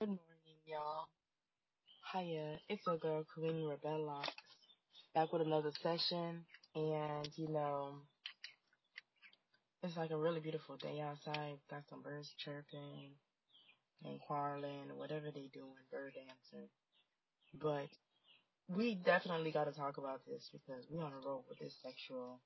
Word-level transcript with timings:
Good 0.00 0.08
morning, 0.08 0.60
y'all. 0.66 1.08
Hiya, 2.12 2.58
it's 2.68 2.86
your 2.86 2.98
girl 2.98 3.24
Queen 3.34 3.64
Rebella 3.64 4.24
back 5.14 5.32
with 5.32 5.42
another 5.42 5.72
session, 5.82 6.44
and 6.74 7.28
you 7.36 7.48
know, 7.48 7.94
it's 9.82 9.96
like 9.96 10.10
a 10.10 10.18
really 10.18 10.40
beautiful 10.40 10.76
day 10.76 11.00
outside. 11.00 11.58
Got 11.70 11.84
some 11.88 12.02
birds 12.02 12.34
chirping 12.44 13.12
and 14.04 14.20
quarreling, 14.20 14.90
whatever 14.96 15.30
they 15.34 15.48
doing, 15.54 15.80
bird 15.90 16.12
dancing. 16.14 16.68
But 17.62 17.88
we 18.68 18.96
definitely 18.96 19.52
got 19.52 19.64
to 19.64 19.72
talk 19.72 19.98
about 19.98 20.20
this 20.26 20.50
because 20.52 20.86
we 20.90 20.98
on 20.98 21.12
a 21.12 21.26
roll 21.26 21.44
with 21.48 21.58
this 21.60 21.74
sexual 21.82 22.40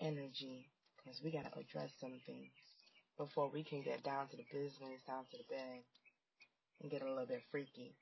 energy 0.00 0.70
because 0.96 1.20
we 1.22 1.32
got 1.32 1.44
to 1.52 1.58
address 1.60 1.90
some 2.00 2.20
things 2.26 2.52
before 3.18 3.50
we 3.52 3.64
can 3.64 3.82
get 3.82 4.02
down 4.04 4.28
to 4.28 4.36
the 4.36 4.46
business, 4.52 5.02
down 5.06 5.24
to 5.30 5.38
the 5.38 5.44
bed, 5.54 5.82
and 6.82 6.90
get 6.90 7.02
a 7.02 7.08
little 7.08 7.26
bit 7.26 7.42
freaky. 7.50 7.94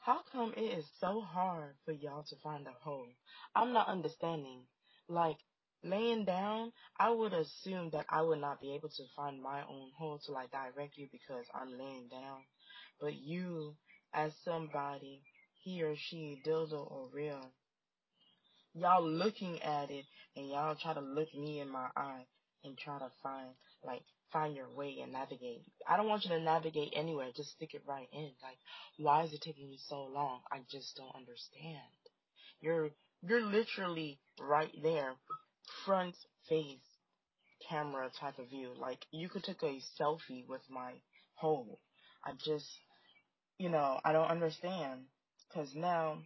How 0.00 0.20
come 0.32 0.52
it 0.56 0.78
is 0.78 0.86
so 1.00 1.20
hard 1.20 1.74
for 1.84 1.92
y'all 1.92 2.24
to 2.24 2.36
find 2.42 2.66
a 2.66 2.72
hole? 2.82 3.06
I'm 3.54 3.72
not 3.72 3.88
understanding. 3.88 4.62
Like, 5.08 5.36
laying 5.84 6.24
down, 6.24 6.72
I 6.98 7.10
would 7.10 7.32
assume 7.32 7.90
that 7.90 8.06
I 8.08 8.22
would 8.22 8.40
not 8.40 8.60
be 8.60 8.74
able 8.74 8.88
to 8.88 9.02
find 9.14 9.42
my 9.42 9.60
own 9.62 9.90
hole 9.96 10.18
to 10.26 10.32
like 10.32 10.50
direct 10.50 10.96
you 10.96 11.08
because 11.12 11.46
I'm 11.54 11.78
laying 11.78 12.08
down. 12.08 12.40
But 13.00 13.14
you, 13.14 13.76
as 14.12 14.32
somebody, 14.44 15.22
he 15.62 15.82
or 15.82 15.94
she, 15.96 16.40
dildo 16.46 16.90
or 16.90 17.08
real, 17.12 17.52
y'all 18.74 19.06
looking 19.06 19.60
at 19.62 19.90
it 19.90 20.04
and 20.36 20.48
y'all 20.48 20.74
try 20.74 20.94
to 20.94 21.00
look 21.00 21.34
me 21.34 21.60
in 21.60 21.68
my 21.68 21.88
eye 21.96 22.26
and 22.64 22.76
try 22.78 22.98
to 22.98 23.10
find 23.22 23.48
like 23.84 24.02
find 24.32 24.56
your 24.56 24.70
way 24.70 24.98
and 25.02 25.12
navigate. 25.12 25.62
I 25.88 25.96
don't 25.96 26.08
want 26.08 26.24
you 26.24 26.30
to 26.30 26.40
navigate 26.40 26.92
anywhere. 26.96 27.28
Just 27.34 27.52
stick 27.52 27.74
it 27.74 27.82
right 27.86 28.08
in. 28.12 28.30
Like, 28.42 28.58
why 28.96 29.24
is 29.24 29.32
it 29.32 29.42
taking 29.42 29.70
you 29.70 29.78
so 29.88 30.04
long? 30.04 30.40
I 30.50 30.60
just 30.70 30.96
don't 30.96 31.14
understand. 31.14 31.78
You're 32.60 32.90
you're 33.22 33.44
literally 33.44 34.18
right 34.40 34.72
there, 34.82 35.12
front 35.84 36.14
face 36.48 36.78
camera 37.68 38.10
type 38.20 38.38
of 38.38 38.48
view. 38.48 38.70
Like 38.78 39.04
you 39.10 39.28
could 39.28 39.44
take 39.44 39.62
a 39.62 39.80
selfie 40.00 40.46
with 40.48 40.62
my 40.70 40.92
hole. 41.34 41.78
I 42.24 42.32
just, 42.44 42.68
you 43.58 43.68
know, 43.68 44.00
I 44.04 44.12
don't 44.12 44.30
understand. 44.30 45.02
Cause 45.54 45.72
now 45.74 46.18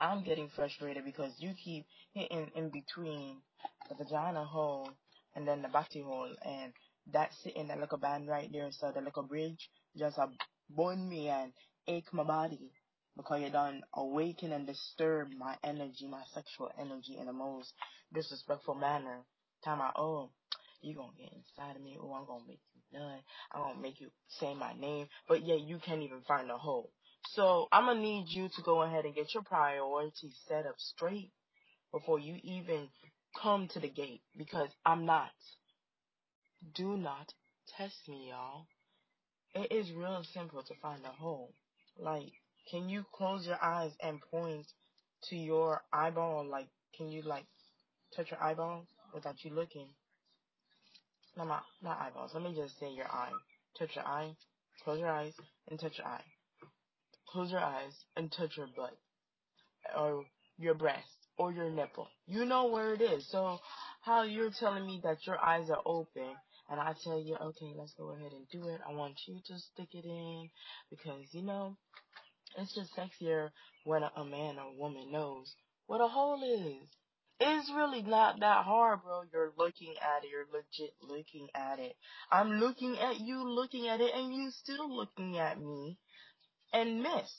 I'm 0.00 0.24
getting 0.24 0.48
frustrated 0.48 1.04
because 1.04 1.32
you 1.38 1.52
keep 1.62 1.86
hitting 2.14 2.50
in 2.54 2.70
between 2.70 3.36
the 3.88 3.94
vagina 3.94 4.44
hole 4.44 4.90
and 5.38 5.46
then 5.46 5.62
the 5.62 5.68
body 5.68 6.00
hole 6.00 6.34
and 6.44 6.72
that 7.12 7.32
sitting 7.42 7.68
that 7.68 7.78
little 7.78 7.96
band 7.96 8.26
right 8.26 8.50
there 8.52 8.68
so 8.72 8.90
the 8.92 9.00
little 9.00 9.22
bridge 9.22 9.70
just 9.96 10.18
a 10.18 10.28
burn 10.76 11.08
me 11.08 11.28
and 11.28 11.52
ache 11.86 12.12
my 12.12 12.24
body 12.24 12.72
because 13.16 13.40
you 13.40 13.50
done 13.50 13.82
awaken 13.94 14.52
and 14.52 14.66
disturb 14.66 15.28
my 15.38 15.54
energy, 15.64 16.06
my 16.08 16.22
sexual 16.34 16.70
energy 16.78 17.16
in 17.18 17.26
the 17.26 17.32
most 17.32 17.72
disrespectful 18.12 18.74
manner. 18.74 19.18
Time 19.64 19.80
I 19.80 19.90
oh 19.96 20.30
you 20.82 20.94
gonna 20.94 21.12
get 21.16 21.32
inside 21.32 21.76
of 21.76 21.82
me, 21.82 21.96
oh 22.00 22.12
I'm 22.12 22.26
gonna 22.26 22.44
make 22.48 22.60
you 22.74 22.98
nut, 22.98 23.20
I'm 23.52 23.62
gonna 23.62 23.80
make 23.80 24.00
you 24.00 24.08
say 24.28 24.54
my 24.54 24.72
name, 24.74 25.06
but 25.28 25.46
yet 25.46 25.60
you 25.60 25.78
can't 25.78 26.02
even 26.02 26.20
find 26.26 26.50
a 26.50 26.58
hole. 26.58 26.90
So 27.34 27.68
I'm 27.70 27.86
gonna 27.86 28.00
need 28.00 28.26
you 28.28 28.48
to 28.48 28.62
go 28.62 28.82
ahead 28.82 29.04
and 29.04 29.14
get 29.14 29.34
your 29.34 29.44
priorities 29.44 30.36
set 30.48 30.66
up 30.66 30.76
straight 30.78 31.30
before 31.92 32.18
you 32.18 32.36
even 32.42 32.88
come 33.40 33.68
to 33.68 33.80
the 33.80 33.88
gate 33.88 34.22
because 34.36 34.68
I'm 34.84 35.06
not. 35.06 35.30
Do 36.74 36.96
not 36.96 37.32
test 37.76 38.08
me, 38.08 38.30
y'all. 38.30 38.66
It 39.54 39.72
is 39.72 39.92
real 39.92 40.22
simple 40.34 40.62
to 40.62 40.74
find 40.82 41.04
a 41.04 41.08
hole. 41.08 41.52
Like, 41.98 42.32
can 42.70 42.88
you 42.88 43.04
close 43.12 43.46
your 43.46 43.62
eyes 43.62 43.92
and 44.00 44.20
point 44.30 44.66
to 45.28 45.36
your 45.36 45.82
eyeball? 45.92 46.46
Like, 46.48 46.68
can 46.96 47.08
you 47.08 47.22
like 47.22 47.46
touch 48.16 48.30
your 48.30 48.42
eyeball 48.42 48.86
without 49.14 49.44
you 49.44 49.52
looking? 49.52 49.88
No, 51.36 51.44
not 51.44 51.64
not 51.82 52.00
eyeballs. 52.00 52.32
Let 52.34 52.42
me 52.42 52.54
just 52.54 52.78
say 52.78 52.90
your 52.90 53.06
eye. 53.06 53.32
Touch 53.78 53.94
your 53.94 54.04
eye. 54.04 54.34
Close 54.84 54.98
your 54.98 55.10
eyes 55.10 55.34
and 55.68 55.78
touch 55.78 55.98
your 55.98 56.06
eye. 56.06 56.24
Close 57.28 57.50
your 57.50 57.60
eyes 57.60 57.92
and 58.16 58.32
touch 58.32 58.56
your 58.56 58.68
butt 58.76 58.96
or 59.96 60.24
your 60.58 60.74
breast 60.74 61.17
or 61.38 61.52
your 61.52 61.70
nipple. 61.70 62.08
You 62.26 62.44
know 62.44 62.66
where 62.66 62.94
it 62.94 63.00
is. 63.00 63.28
So 63.30 63.58
how 64.02 64.22
you're 64.22 64.50
telling 64.50 64.86
me 64.86 65.00
that 65.04 65.26
your 65.26 65.38
eyes 65.38 65.70
are 65.70 65.82
open 65.86 66.34
and 66.70 66.80
I 66.80 66.94
tell 67.02 67.18
you, 67.18 67.36
okay, 67.36 67.72
let's 67.76 67.94
go 67.94 68.10
ahead 68.10 68.32
and 68.32 68.46
do 68.50 68.68
it. 68.68 68.80
I 68.86 68.92
want 68.92 69.14
you 69.26 69.40
to 69.46 69.58
stick 69.58 69.88
it 69.92 70.04
in 70.04 70.50
because, 70.90 71.24
you 71.32 71.42
know, 71.42 71.76
it's 72.56 72.74
just 72.74 72.96
sexier 72.96 73.50
when 73.84 74.02
a 74.02 74.24
man 74.24 74.58
or 74.58 74.76
woman 74.76 75.10
knows 75.10 75.54
what 75.86 76.00
a 76.00 76.08
hole 76.08 76.42
is. 76.42 76.88
It's 77.40 77.70
really 77.70 78.02
not 78.02 78.40
that 78.40 78.64
hard, 78.64 79.02
bro. 79.02 79.22
You're 79.32 79.52
looking 79.56 79.94
at 80.02 80.24
it. 80.24 80.30
You're 80.30 80.46
legit 80.52 80.94
looking 81.00 81.48
at 81.54 81.78
it. 81.78 81.94
I'm 82.32 82.58
looking 82.58 82.98
at 82.98 83.20
you 83.20 83.48
looking 83.48 83.88
at 83.88 84.00
it 84.00 84.10
and 84.12 84.34
you 84.34 84.50
still 84.50 84.94
looking 84.94 85.38
at 85.38 85.60
me 85.60 85.98
and 86.72 87.02
miss. 87.02 87.30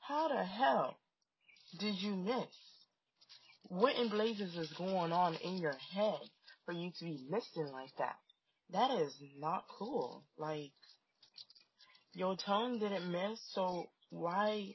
How 0.00 0.28
the 0.28 0.44
hell 0.44 0.98
did 1.78 2.02
you 2.02 2.16
miss? 2.16 2.71
What 3.72 3.96
in 3.96 4.10
blazes 4.10 4.54
is 4.54 4.70
going 4.74 5.12
on 5.12 5.34
in 5.36 5.56
your 5.56 5.74
head 5.94 6.20
for 6.66 6.74
you 6.74 6.90
to 6.98 7.04
be 7.06 7.24
missing 7.30 7.72
like 7.72 7.96
that? 7.96 8.16
That 8.68 8.90
is 9.00 9.14
not 9.38 9.64
cool. 9.78 10.24
Like, 10.36 10.72
your 12.12 12.36
tongue 12.36 12.80
didn't 12.80 13.10
miss, 13.10 13.40
so 13.54 13.88
why, 14.10 14.74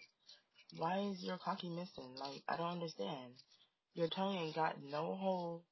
why 0.78 1.12
is 1.12 1.24
your 1.24 1.38
cocky 1.38 1.69
missing? 1.69 2.16
Like, 2.19 2.41
I 2.50 2.57
don't 2.57 2.72
understand. 2.72 3.34
Your 3.94 4.07
tongue 4.07 4.36
ain't 4.36 4.56
got 4.56 4.78
no 4.84 5.13
hole. 5.13 5.63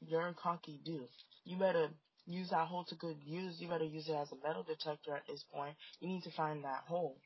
Your 0.00 0.32
cocky 0.40 0.78
do. 0.84 1.08
You 1.44 1.58
better 1.58 1.88
use 2.26 2.50
that 2.50 2.68
hole 2.68 2.84
to 2.90 2.94
good 2.94 3.16
use. 3.24 3.56
You 3.58 3.66
better 3.66 3.82
use 3.82 4.08
it 4.08 4.14
as 4.14 4.30
a 4.30 4.46
metal 4.46 4.62
detector 4.62 5.16
at 5.16 5.26
this 5.26 5.44
point. 5.52 5.74
You 5.98 6.06
need 6.06 6.22
to 6.22 6.30
find 6.30 6.62
that 6.62 6.84
hole 6.86 7.18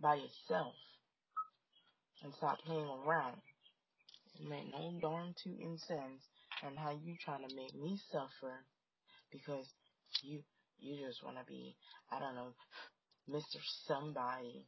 by 0.00 0.14
yourself 0.14 0.74
and 2.22 2.32
stop 2.34 2.60
playing 2.64 2.88
around. 3.04 3.38
It 4.40 4.48
make 4.48 4.70
no 4.72 4.92
darn 5.00 5.34
tootin' 5.42 5.78
sense 5.78 6.22
and 6.62 6.78
how 6.78 6.92
you 6.92 7.16
trying 7.24 7.48
to 7.48 7.56
make 7.56 7.74
me 7.74 7.98
suffer 8.12 8.64
because 9.32 9.66
you 10.22 10.42
you 10.78 11.06
just 11.06 11.24
want 11.24 11.38
to 11.38 11.44
be 11.46 11.76
I 12.12 12.20
don't 12.20 12.34
know 12.36 12.54
Mr. 13.30 13.58
Somebody. 13.86 14.66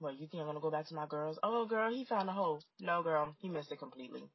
Well, 0.00 0.12
you 0.14 0.28
think 0.28 0.42
I'm 0.42 0.46
gonna 0.48 0.60
go 0.60 0.70
back 0.70 0.86
to 0.88 0.94
my 0.94 1.06
girls? 1.06 1.38
Oh, 1.42 1.66
girl, 1.66 1.90
he 1.92 2.04
found 2.04 2.28
a 2.28 2.32
hole. 2.32 2.60
No, 2.80 3.02
girl, 3.02 3.34
he 3.40 3.48
missed 3.48 3.72
it 3.72 3.78
completely. 3.78 4.30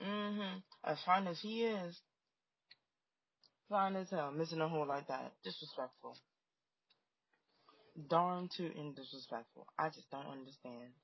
Mhm. 0.00 0.62
As 0.84 1.02
fine 1.04 1.28
as 1.28 1.40
he 1.40 1.64
is, 1.64 2.00
fine 3.68 3.96
as 3.96 4.10
hell, 4.10 4.32
missing 4.32 4.60
a 4.60 4.68
hole 4.68 4.86
like 4.86 5.06
that, 5.08 5.32
disrespectful. 5.44 6.16
Darn 8.08 8.48
tootin' 8.48 8.94
disrespectful. 8.94 9.66
I 9.78 9.90
just 9.90 10.10
don't 10.10 10.26
understand. 10.26 10.94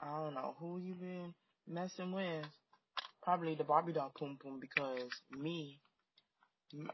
I 0.00 0.24
don't 0.24 0.34
know 0.34 0.54
who 0.58 0.78
you 0.78 0.94
been 0.94 1.34
messing 1.66 2.12
with. 2.12 2.46
Probably 3.22 3.54
the 3.54 3.64
Barbie 3.64 3.92
doll 3.92 4.12
poom 4.16 4.38
poom 4.42 4.60
because 4.60 5.10
me, 5.30 5.80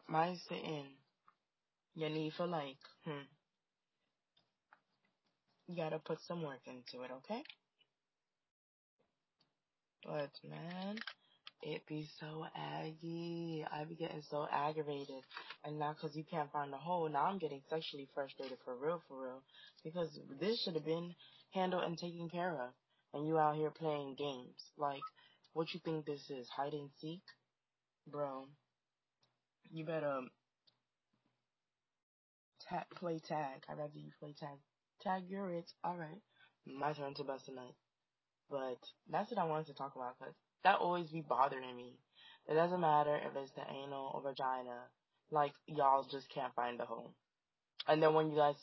my 0.09 0.34
sitting, 0.48 0.87
you 1.94 2.09
need 2.09 2.32
for 2.34 2.47
like, 2.47 2.78
hmm. 3.04 3.22
You 5.69 5.76
gotta 5.76 5.98
put 5.98 6.19
some 6.26 6.42
work 6.42 6.60
into 6.66 7.04
it, 7.04 7.10
okay? 7.10 7.42
But 10.04 10.31
man, 10.48 10.98
it 11.62 11.86
be 11.86 12.06
so 12.21 12.44
aggy. 12.54 13.65
I 13.72 13.84
be 13.84 13.94
getting 13.94 14.22
so 14.28 14.47
aggravated. 14.50 15.22
And 15.65 15.78
now 15.78 15.94
cause 15.98 16.15
you 16.15 16.25
can't 16.31 16.53
find 16.53 16.72
a 16.74 16.77
hole, 16.77 17.09
now 17.09 17.24
I'm 17.24 17.39
getting 17.39 17.62
sexually 17.71 18.09
frustrated 18.15 18.59
for 18.65 18.74
real, 18.77 19.03
for 19.09 19.22
real. 19.22 19.42
Because 19.83 20.18
this 20.39 20.62
should 20.62 20.74
have 20.74 20.84
been 20.84 21.15
handled 21.53 21.84
and 21.84 21.97
taken 21.97 22.28
care 22.28 22.53
of. 22.53 22.71
And 23.15 23.28
you 23.28 23.39
out 23.39 23.55
here 23.55 23.71
playing 23.71 24.16
games. 24.19 24.72
Like, 24.77 25.01
what 25.53 25.72
you 25.72 25.81
think 25.84 26.05
this 26.05 26.28
is? 26.31 26.49
Hide 26.49 26.72
and 26.72 26.91
seek? 27.01 27.22
Bro, 28.09 28.47
you 29.71 29.84
better 29.84 30.09
um, 30.09 30.31
ta- 32.69 32.84
play 32.97 33.21
tag. 33.21 33.63
I'd 33.69 33.78
rather 33.78 33.93
you 33.95 34.11
play 34.19 34.34
tag. 34.39 34.59
Tag, 35.01 35.22
you're 35.28 35.53
it. 35.53 35.71
Alright. 35.87 36.21
My 36.66 36.93
turn 36.93 37.15
to 37.15 37.25
bust 37.25 37.47
tonight. 37.47 37.75
But 38.51 38.78
that's 39.09 39.31
what 39.31 39.41
I 39.41 39.45
wanted 39.45 39.69
to 39.69 39.75
talk 39.75 39.95
about 39.95 40.19
because 40.19 40.34
that 40.65 40.78
always 40.81 41.09
be 41.09 41.25
bothering 41.27 41.77
me. 41.77 41.99
It 42.49 42.55
doesn't 42.55 42.81
matter 42.81 43.16
if 43.16 43.37
it's 43.37 43.53
the 43.53 43.63
anal 43.63 44.11
or 44.13 44.22
vagina. 44.22 44.81
Like, 45.31 45.53
y'all 45.66 46.07
just 46.11 46.28
can't 46.28 46.55
find 46.55 46.78
the 46.78 46.84
hole. 46.84 47.15
And 47.87 48.03
then 48.03 48.13
when 48.13 48.31
you 48.31 48.37
guys 48.37 48.57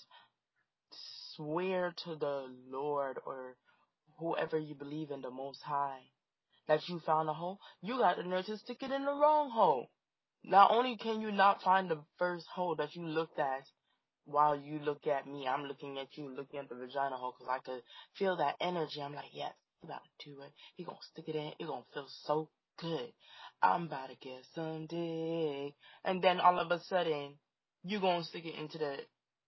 swear 1.36 1.94
to 2.04 2.16
the 2.16 2.46
Lord 2.70 3.18
or 3.26 3.56
whoever 4.22 4.60
you 4.60 4.76
believe 4.76 5.10
in 5.10 5.22
the 5.22 5.32
Most 5.32 5.62
High 5.64 6.02
that 6.68 6.88
you 6.88 7.00
found 7.00 7.28
a 7.28 7.34
hole, 7.34 7.60
you 7.82 7.98
got 7.98 8.18
the 8.18 8.24
nerve 8.24 8.46
to 8.46 8.58
stick 8.58 8.84
it 8.84 8.92
in 8.92 9.04
the 9.04 9.12
wrong 9.12 9.50
hole. 9.50 9.90
Not 10.44 10.72
only 10.72 10.96
can 10.96 11.22
you 11.22 11.32
not 11.32 11.64
find 11.64 11.90
the 11.90 12.04
first 12.18 12.46
hole 12.54 12.76
that 12.76 12.96
you 12.96 13.06
looked 13.06 13.40
at 13.40 13.64
while 14.26 14.56
you 14.56 14.80
look 14.80 15.08
at 15.08 15.28
me, 15.28 15.48
I'm 15.48 15.66
looking 15.66 15.98
at 15.98 16.16
you, 16.16 16.30
looking 16.30 16.60
at 16.60 16.70
the 16.70 16.76
vagina 16.76 17.16
hole, 17.18 17.34
because 17.38 17.52
I 17.52 17.60
could 17.60 17.82
feel 18.16 18.38
that 18.38 18.56
energy. 18.62 19.02
I'm 19.02 19.16
like, 19.16 19.34
yes, 19.34 19.54
he 19.82 19.88
about 19.88 20.02
to 20.20 20.30
do 20.30 20.42
it. 20.42 20.52
He 20.76 20.84
gonna 20.84 20.98
stick 21.12 21.28
it 21.28 21.36
in. 21.36 21.54
It 21.60 21.68
gonna 21.68 21.84
feel 21.94 22.08
so 22.24 22.50
good. 22.80 23.12
I'm 23.62 23.86
about 23.86 24.10
to 24.10 24.16
get 24.16 24.46
some 24.54 24.86
dick. 24.86 25.74
And 26.06 26.22
then 26.22 26.40
all 26.40 26.60
of 26.60 26.72
a 26.72 26.80
sudden, 26.84 27.36
you 27.84 28.00
gonna 28.00 28.24
stick 28.24 28.46
it 28.46 28.56
into 28.56 28.78
the, 28.78 28.98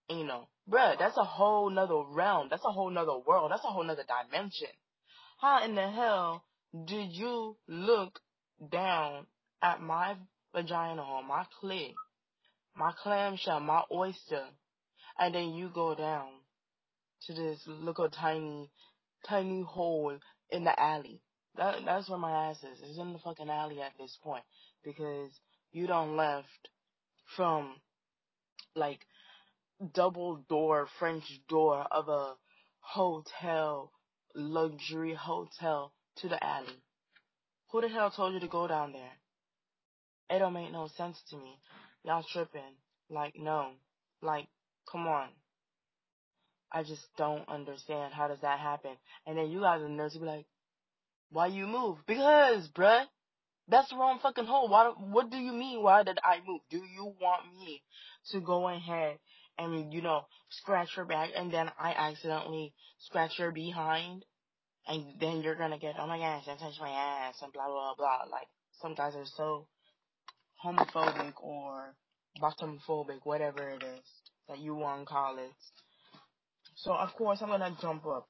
you 0.09 0.23
know, 0.25 0.47
bruh, 0.69 0.97
that's 0.97 1.17
a 1.17 1.23
whole 1.23 1.69
nother 1.69 2.03
realm. 2.09 2.47
That's 2.49 2.65
a 2.65 2.71
whole 2.71 2.89
nother 2.89 3.17
world. 3.25 3.51
That's 3.51 3.63
a 3.63 3.67
whole 3.67 3.83
nother 3.83 4.03
dimension. 4.03 4.69
How 5.39 5.63
in 5.63 5.75
the 5.75 5.89
hell 5.89 6.43
did 6.85 7.11
you 7.11 7.57
look 7.67 8.19
down 8.71 9.27
at 9.61 9.81
my 9.81 10.15
vagina 10.53 11.03
or 11.03 11.23
my 11.23 11.45
clit, 11.61 11.93
my 12.75 12.91
clamshell, 13.01 13.59
my 13.59 13.83
oyster, 13.91 14.45
and 15.19 15.33
then 15.33 15.53
you 15.53 15.69
go 15.73 15.95
down 15.95 16.29
to 17.27 17.33
this 17.33 17.59
little 17.67 18.09
tiny, 18.09 18.69
tiny 19.27 19.63
hole 19.63 20.17
in 20.49 20.63
the 20.63 20.79
alley. 20.79 21.21
That 21.55 21.85
that's 21.85 22.09
where 22.09 22.19
my 22.19 22.49
ass 22.49 22.57
is. 22.57 22.79
It's 22.81 22.97
in 22.97 23.13
the 23.13 23.19
fucking 23.19 23.49
alley 23.49 23.79
at 23.81 23.93
this 23.99 24.17
point 24.23 24.43
because 24.83 25.29
you 25.71 25.87
don't 25.87 26.17
left 26.17 26.69
from 27.35 27.75
like 28.75 28.99
double 29.93 30.37
door 30.49 30.87
French 30.99 31.23
door 31.47 31.85
of 31.91 32.07
a 32.09 32.35
hotel, 32.79 33.91
luxury 34.35 35.13
hotel 35.13 35.93
to 36.17 36.27
the 36.27 36.43
alley. 36.43 36.83
Who 37.71 37.81
the 37.81 37.89
hell 37.89 38.11
told 38.11 38.33
you 38.33 38.39
to 38.39 38.47
go 38.47 38.67
down 38.67 38.93
there? 38.93 39.11
It 40.29 40.39
don't 40.39 40.53
make 40.53 40.71
no 40.71 40.87
sense 40.95 41.21
to 41.29 41.37
me. 41.37 41.59
Y'all 42.03 42.23
tripping. 42.31 42.61
Like, 43.09 43.35
no. 43.37 43.71
Like, 44.21 44.47
come 44.91 45.07
on. 45.07 45.29
I 46.71 46.83
just 46.83 47.05
don't 47.17 47.47
understand 47.47 48.13
how 48.13 48.27
does 48.27 48.39
that 48.41 48.59
happen. 48.59 48.91
And 49.27 49.37
then 49.37 49.51
you 49.51 49.61
guys 49.61 49.81
in 49.81 49.95
the 49.95 50.03
nurse 50.03 50.15
be 50.15 50.25
like, 50.25 50.45
why 51.29 51.47
you 51.47 51.67
move? 51.67 51.97
Because, 52.07 52.67
bruh, 52.69 53.05
that's 53.67 53.89
the 53.89 53.95
wrong 53.95 54.19
fucking 54.21 54.45
hole. 54.45 54.69
Why? 54.69 54.91
What 54.97 55.29
do 55.29 55.37
you 55.37 55.51
mean? 55.51 55.81
Why 55.81 56.03
did 56.03 56.19
I 56.23 56.39
move? 56.45 56.61
Do 56.69 56.77
you 56.77 57.13
want 57.21 57.43
me 57.59 57.81
to 58.31 58.39
go 58.39 58.67
ahead 58.67 59.17
and 59.57 59.93
you 59.93 60.01
know 60.01 60.25
scratch 60.49 60.89
your 60.95 61.05
back 61.05 61.29
and 61.35 61.53
then 61.53 61.69
I 61.79 61.93
accidentally 61.93 62.73
scratch 62.99 63.37
your 63.37 63.51
behind, 63.51 64.25
and 64.87 65.19
then 65.19 65.41
you're 65.41 65.55
gonna 65.55 65.79
get 65.79 65.95
oh 65.99 66.07
my 66.07 66.17
gosh, 66.17 66.43
I 66.47 66.55
touched 66.55 66.81
my 66.81 66.89
ass 66.89 67.35
and 67.41 67.53
blah 67.53 67.67
blah 67.67 67.93
blah. 67.97 68.25
Like 68.31 68.47
some 68.81 68.95
guys 68.95 69.15
are 69.15 69.25
so 69.37 69.67
homophobic 70.63 71.33
or 71.41 71.95
bottomphobic, 72.41 73.19
whatever 73.23 73.69
it 73.69 73.83
is 73.83 74.05
that 74.47 74.59
you 74.59 74.75
want 74.75 75.01
to 75.01 75.05
call 75.05 75.37
it. 75.37 75.51
So 76.75 76.93
of 76.93 77.13
course 77.13 77.39
I'm 77.41 77.49
gonna 77.49 77.75
jump 77.81 78.05
up. 78.05 78.27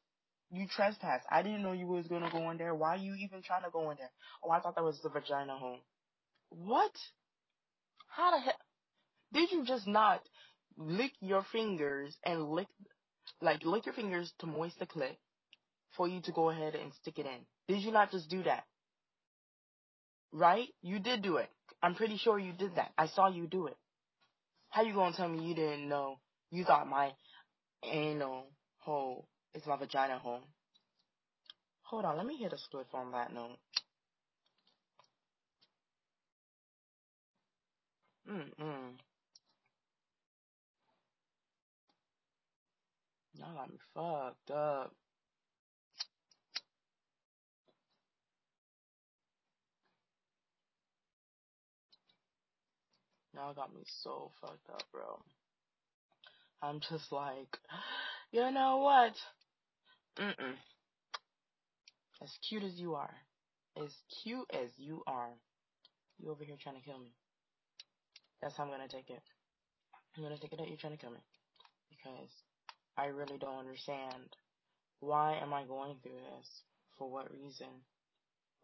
You 0.52 0.68
trespass. 0.68 1.22
I 1.31 1.42
didn't 1.42 1.64
know 1.64 1.72
you 1.72 1.88
was 1.88 2.08
gonna 2.08 2.30
go 2.31 2.52
in 2.52 2.58
there. 2.58 2.75
Why 2.75 2.96
are 2.96 2.98
you 2.98 3.16
even 3.16 3.42
trying 3.42 3.64
to 3.64 3.72
go 3.72 3.90
in 3.90 3.98
there? 3.98 4.12
Oh, 4.44 4.52
I 4.52 4.60
thought 4.60 4.75
that 4.75 4.84
was 4.84 5.00
the 5.02 5.10
vagina 5.10 5.58
hole. 5.58 5.80
What? 6.50 6.92
How 8.08 8.31
the 8.31 8.40
hell? 8.40 8.54
Did 9.34 9.52
you 9.52 9.66
just 9.66 9.88
not 9.88 10.22
lick 10.78 11.12
your 11.22 11.44
fingers 11.52 12.16
and 12.25 12.50
lick, 12.50 12.68
like 13.42 13.64
lick 13.64 13.86
your 13.86 13.96
fingers 13.96 14.31
to 14.40 14.48
moist 14.48 14.80
the 14.80 14.86
clit 14.86 15.18
for 15.96 16.08
you 16.08 16.22
to 16.22 16.31
go 16.31 16.50
ahead 16.50 16.75
and 16.75 16.94
stick 17.02 17.20
it 17.20 17.25
in? 17.25 17.46
Did 17.68 17.84
you 17.84 17.92
not 17.92 18.12
just 18.12 18.30
do 18.30 18.44
that? 18.44 18.64
Right? 20.31 20.68
You 20.81 21.00
did 21.00 21.22
do 21.22 21.38
it. 21.38 21.50
I'm 21.81 21.96
pretty 21.96 22.18
sure 22.18 22.40
you 22.40 22.54
did 22.54 22.75
that. 22.75 22.92
I 22.98 23.08
saw 23.08 23.30
you 23.30 23.48
do 23.48 23.68
it. 23.68 23.78
How 24.70 24.81
you 24.81 24.94
gonna 24.94 25.16
tell 25.16 25.30
me 25.30 25.48
you 25.48 25.54
didn't 25.54 25.88
know? 25.88 26.20
You 26.50 26.64
thought 26.64 26.88
my 26.88 27.12
anal 27.84 28.46
hole 28.80 29.28
is 29.54 29.66
my 29.66 29.78
vagina 29.78 30.18
hole. 30.18 30.42
Hold 31.84 32.06
on, 32.06 32.18
let 32.18 32.25
me 32.25 32.38
hit 32.38 32.54
a 32.54 32.56
spliff 32.56 32.94
on 32.94 33.12
that 33.12 33.34
note. 33.34 33.58
Mm-mm. 38.30 38.94
Y'all 43.35 43.56
got 43.56 43.69
me 43.69 43.77
fucked 43.94 44.51
up. 44.51 44.94
Y'all 53.33 53.53
got 53.53 53.74
me 53.74 53.81
so 54.03 54.31
fucked 54.39 54.69
up, 54.69 54.83
bro. 54.91 55.19
I'm 56.62 56.80
just 56.80 57.12
like, 57.12 57.57
you 58.31 58.51
know 58.51 58.77
what? 58.77 59.13
Mm-mm. 60.19 60.53
As 62.21 62.29
cute 62.47 62.63
as 62.63 62.75
you 62.75 62.94
are, 62.95 63.13
as 63.83 63.91
cute 64.24 64.50
as 64.53 64.69
you 64.77 65.03
are, 65.07 65.31
you 66.19 66.29
over 66.29 66.44
here 66.44 66.56
trying 66.62 66.75
to 66.75 66.81
kill 66.81 67.00
me. 67.00 67.12
That's 68.41 68.56
how 68.56 68.63
I'm 68.63 68.69
gonna 68.69 68.88
take 68.88 69.09
it. 69.09 69.21
I'm 70.15 70.24
gonna 70.24 70.38
take 70.38 70.53
it 70.53 70.59
that 70.59 70.68
you're 70.68 70.77
trying 70.77 70.95
to 70.95 71.00
kill 71.00 71.12
me. 71.12 71.19
Because 71.89 72.29
I 72.98 73.06
really 73.06 73.38
don't 73.40 73.60
understand. 73.60 74.36
Why 75.00 75.38
am 75.42 75.54
I 75.54 75.63
going 75.63 75.95
through 76.01 76.12
this? 76.38 76.62
For 76.98 77.10
what 77.10 77.31
reason? 77.31 77.68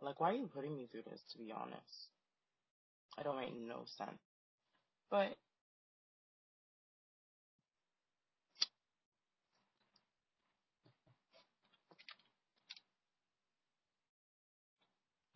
Like, 0.01 0.19
why 0.21 0.31
are 0.31 0.35
you 0.35 0.49
putting 0.53 0.75
me 0.75 0.87
through 0.91 1.03
this, 1.09 1.21
to 1.31 1.37
be 1.37 1.51
honest? 1.51 2.07
I 3.17 3.23
don't 3.23 3.39
make 3.39 3.53
no 3.53 3.83
sense. 3.97 4.19
But 5.09 5.35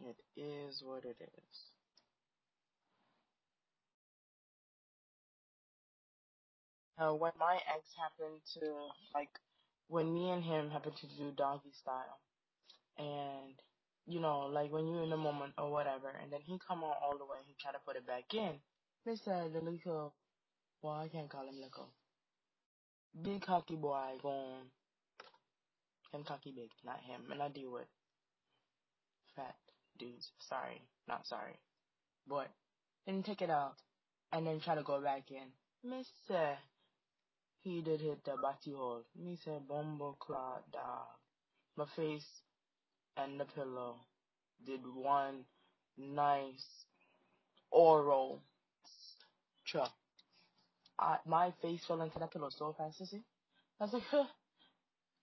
it 0.06 0.16
is 0.38 0.82
what 0.86 1.04
it 1.04 1.18
is. 1.20 1.73
Uh, 7.04 7.14
when 7.14 7.32
my 7.38 7.56
ex 7.76 7.84
happened 8.00 8.40
to, 8.54 8.62
like, 9.14 9.30
when 9.88 10.14
me 10.14 10.30
and 10.30 10.44
him 10.44 10.70
happened 10.70 10.96
to 10.96 11.08
do 11.08 11.32
doggy 11.36 11.72
style, 11.74 12.20
and, 12.98 13.60
you 14.06 14.22
know, 14.22 14.48
like, 14.48 14.72
when 14.72 14.88
you're 14.88 15.04
in 15.04 15.10
the 15.10 15.18
moment 15.18 15.54
or 15.58 15.70
whatever, 15.70 16.08
and 16.22 16.32
then 16.32 16.40
he 16.46 16.58
come 16.66 16.84
on 16.84 16.96
all 17.04 17.18
the 17.18 17.26
way, 17.26 17.40
he 17.46 17.56
try 17.60 17.72
to 17.72 17.80
put 17.86 17.98
it 17.98 18.08
back 18.08 18.34
in. 18.34 18.54
Mr. 19.06 19.52
The 19.52 19.60
little, 19.60 20.14
well, 20.82 20.94
I 20.94 21.10
can't 21.10 21.30
call 21.30 21.46
him 21.46 21.56
little. 21.56 21.90
Big 23.22 23.42
cocky 23.42 23.76
boy 23.76 24.18
going, 24.22 24.72
him 26.14 26.24
cocky 26.24 26.54
big, 26.56 26.70
not 26.86 27.02
him, 27.02 27.32
and 27.32 27.42
I 27.42 27.50
deal 27.50 27.72
with 27.74 27.88
fat 29.36 29.56
dudes. 30.00 30.32
Sorry, 30.40 30.82
not 31.08 31.28
sorry. 31.28 31.60
But, 32.28 32.48
then 33.06 33.24
take 33.24 33.42
it 33.42 33.50
out, 33.50 33.76
and 34.32 34.48
then 34.48 34.62
try 34.62 34.76
to 34.76 34.84
go 34.84 35.02
back 35.02 35.32
in. 35.32 35.52
Mister, 35.84 36.58
he 37.64 37.82
did 37.82 38.02
hit 38.02 38.24
the 38.26 38.36
body 38.42 38.76
hole. 38.76 39.04
Me 39.18 39.38
say 39.44 39.58
bumbo 39.68 40.16
clot 40.20 40.64
dog. 40.72 41.08
My 41.78 41.86
face 41.96 42.28
and 43.18 43.40
the 43.40 43.46
pillow 43.46 43.96
did 44.66 44.82
one 44.96 45.46
nice 45.98 46.86
oral 47.72 48.42
chuck. 49.66 49.94
I, 51.00 51.18
my 51.26 51.54
face 51.62 51.82
fell 51.88 52.02
into 52.02 52.20
that 52.20 52.32
pillow 52.32 52.50
so 52.50 52.76
fast, 52.78 53.00
you 53.00 53.06
see? 53.06 53.24
I 53.80 53.86
was 53.86 53.94
like, 53.94 54.04
huh. 54.12 54.26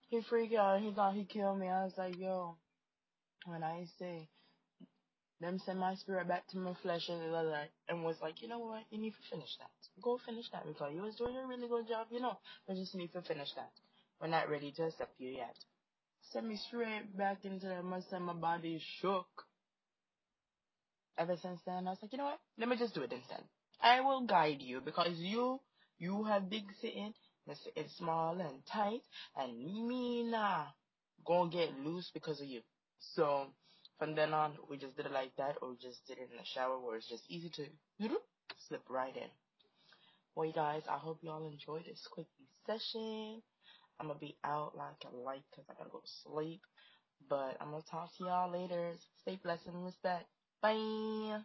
He 0.09 0.21
freaked 0.21 0.55
out. 0.55 0.81
He 0.81 0.91
thought 0.91 1.15
he 1.15 1.23
killed 1.23 1.59
me. 1.59 1.67
I 1.67 1.85
was 1.85 1.93
like, 1.97 2.17
yo. 2.19 2.57
When 3.45 3.63
I 3.63 3.85
say, 3.97 4.27
them 5.41 5.59
send 5.65 5.79
my 5.79 5.95
spirit 5.95 6.27
back 6.27 6.47
to 6.49 6.57
my 6.57 6.73
flesh 6.81 7.09
and 7.09 8.03
was 8.03 8.17
like, 8.21 8.41
you 8.41 8.47
know 8.47 8.59
what? 8.59 8.83
You 8.91 8.99
need 8.99 9.11
to 9.11 9.29
finish 9.29 9.49
that. 9.59 9.71
Go 10.01 10.19
finish 10.25 10.45
that 10.51 10.65
because 10.67 10.93
you 10.93 11.01
was 11.01 11.15
doing 11.15 11.35
a 11.35 11.47
really 11.47 11.67
good 11.67 11.87
job, 11.87 12.07
you 12.11 12.21
know. 12.21 12.37
But 12.67 12.75
just 12.75 12.95
need 12.95 13.11
to 13.13 13.21
finish 13.21 13.49
that. 13.55 13.71
We're 14.21 14.27
not 14.27 14.49
ready 14.49 14.71
to 14.73 14.83
accept 14.83 15.19
you 15.19 15.31
yet. 15.31 15.55
Send 16.31 16.47
me 16.47 16.57
straight 16.67 17.17
back 17.17 17.43
into 17.43 17.67
the 17.67 17.81
mess 17.83 18.05
and 18.11 18.25
my 18.25 18.33
body 18.33 18.79
shook. 19.01 19.27
Ever 21.17 21.35
since 21.41 21.59
then, 21.65 21.87
I 21.87 21.91
was 21.91 21.99
like, 22.01 22.11
you 22.11 22.17
know 22.17 22.25
what? 22.25 22.39
Let 22.57 22.69
me 22.69 22.77
just 22.77 22.93
do 22.93 23.01
it 23.01 23.11
instead. 23.11 23.43
I 23.81 24.01
will 24.01 24.25
guide 24.25 24.61
you 24.61 24.79
because 24.79 25.17
you, 25.17 25.59
you 25.97 26.23
have 26.23 26.49
big 26.49 26.63
sitting, 26.81 27.13
it's 27.75 27.97
small 27.97 28.39
and 28.39 28.63
tight, 28.71 29.01
and 29.35 29.87
me 29.87 30.23
nah, 30.23 30.65
gonna 31.25 31.49
get 31.49 31.77
loose 31.79 32.09
because 32.13 32.39
of 32.39 32.47
you. 32.47 32.61
So, 33.15 33.47
from 34.01 34.15
then 34.15 34.33
on, 34.33 34.53
we 34.67 34.77
just 34.77 34.97
did 34.97 35.05
it 35.05 35.11
like 35.11 35.29
that, 35.37 35.57
or 35.61 35.69
we 35.69 35.75
just 35.79 36.07
did 36.07 36.17
it 36.17 36.29
in 36.31 36.37
the 36.37 36.43
shower 36.55 36.79
where 36.79 36.97
it's 36.97 37.07
just 37.07 37.23
easy 37.29 37.51
to 37.51 37.65
slip 38.67 38.81
right 38.89 39.15
in. 39.15 39.29
Well, 40.35 40.47
you 40.47 40.53
guys, 40.53 40.81
I 40.89 40.97
hope 40.97 41.19
y'all 41.21 41.47
enjoyed 41.47 41.85
this 41.85 42.07
quickie 42.11 42.49
session. 42.65 43.43
I'm 43.99 44.07
gonna 44.07 44.17
be 44.17 44.35
out 44.43 44.75
like 44.75 45.05
a 45.05 45.15
light 45.15 45.43
because 45.51 45.65
I 45.69 45.75
gotta 45.77 45.91
go 45.91 45.99
to 45.99 46.11
sleep. 46.23 46.61
But 47.29 47.57
I'm 47.61 47.69
gonna 47.69 47.83
talk 47.91 48.09
to 48.17 48.23
y'all 48.23 48.51
later. 48.51 48.93
Stay 49.21 49.37
blessed 49.43 49.67
and 49.67 49.85
respect. 49.85 50.25
Bye. 50.63 51.41